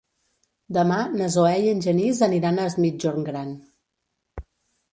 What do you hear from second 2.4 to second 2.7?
a